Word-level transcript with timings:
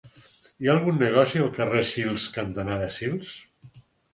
Hi 0.61 0.69
ha 0.69 0.71
algun 0.75 0.97
negoci 1.01 1.43
al 1.43 1.51
carrer 1.59 1.83
Sils 1.91 2.27
cantonada 2.39 2.89
Sils? 2.99 3.39